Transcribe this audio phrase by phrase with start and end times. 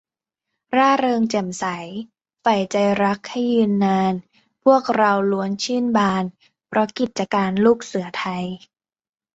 [0.77, 1.65] ร่าเริงแจ่มใส
[2.41, 4.13] ใฝ่ใจรักให้ยืนนาน
[4.63, 6.23] พวกเราล้วนชื่นบาน
[6.67, 8.45] เพราะกิจการลูกเสือไทย